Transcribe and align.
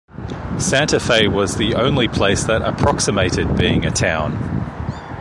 Santa 0.57 0.99
Fe 0.99 1.27
was 1.27 1.57
the 1.57 1.75
only 1.75 2.07
place 2.07 2.45
that 2.45 2.63
approximated 2.63 3.55
being 3.55 3.85
a 3.85 3.91
town. 3.91 4.33